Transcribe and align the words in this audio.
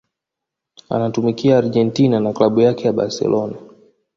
anatumikia 0.89 1.57
Argentina 1.57 2.19
na 2.19 2.33
Klabu 2.33 2.59
yake 2.61 2.83
ya 2.87 2.93
Barcelona 2.93 3.57